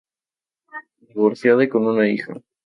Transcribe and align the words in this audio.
Divorciada 1.11 1.63
y 1.63 1.69
con 1.69 1.85
una 1.85 2.09
hija. 2.09 2.33